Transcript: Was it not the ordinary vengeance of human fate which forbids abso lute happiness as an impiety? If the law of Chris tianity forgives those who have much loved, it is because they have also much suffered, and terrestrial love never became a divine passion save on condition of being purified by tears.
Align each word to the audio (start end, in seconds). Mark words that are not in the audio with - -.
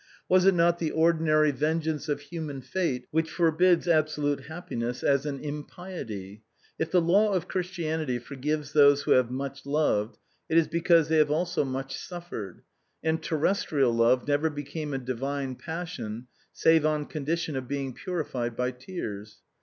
Was 0.27 0.45
it 0.45 0.55
not 0.55 0.79
the 0.79 0.89
ordinary 0.89 1.51
vengeance 1.51 2.09
of 2.09 2.21
human 2.21 2.59
fate 2.59 3.05
which 3.11 3.29
forbids 3.29 3.85
abso 3.85 4.17
lute 4.17 4.45
happiness 4.47 5.03
as 5.03 5.27
an 5.27 5.39
impiety? 5.41 6.41
If 6.79 6.89
the 6.89 6.99
law 6.99 7.33
of 7.33 7.47
Chris 7.47 7.67
tianity 7.69 8.19
forgives 8.19 8.73
those 8.73 9.03
who 9.03 9.11
have 9.11 9.29
much 9.29 9.63
loved, 9.63 10.17
it 10.49 10.57
is 10.57 10.67
because 10.67 11.07
they 11.07 11.17
have 11.17 11.29
also 11.29 11.63
much 11.63 11.95
suffered, 11.95 12.63
and 13.03 13.21
terrestrial 13.21 13.93
love 13.93 14.27
never 14.27 14.49
became 14.49 14.91
a 14.91 14.97
divine 14.97 15.53
passion 15.53 16.25
save 16.51 16.83
on 16.83 17.05
condition 17.05 17.55
of 17.55 17.67
being 17.67 17.93
purified 17.93 18.55
by 18.55 18.71
tears. 18.71 19.37